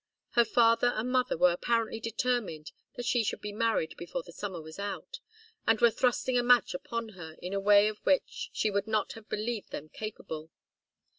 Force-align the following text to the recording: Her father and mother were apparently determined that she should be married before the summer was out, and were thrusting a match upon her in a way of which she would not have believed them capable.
Her 0.31 0.45
father 0.45 0.87
and 0.95 1.11
mother 1.11 1.37
were 1.37 1.51
apparently 1.51 1.99
determined 1.99 2.71
that 2.95 3.05
she 3.05 3.23
should 3.23 3.39
be 3.39 3.51
married 3.51 3.95
before 3.97 4.23
the 4.23 4.31
summer 4.31 4.59
was 4.59 4.79
out, 4.79 5.19
and 5.67 5.79
were 5.79 5.91
thrusting 5.91 6.39
a 6.39 6.43
match 6.43 6.73
upon 6.73 7.09
her 7.09 7.35
in 7.39 7.53
a 7.53 7.59
way 7.59 7.87
of 7.87 7.99
which 7.99 8.49
she 8.51 8.71
would 8.71 8.87
not 8.87 9.11
have 9.13 9.29
believed 9.29 9.69
them 9.69 9.89
capable. 9.89 10.49